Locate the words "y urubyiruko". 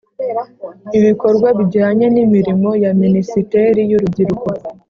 3.89-4.47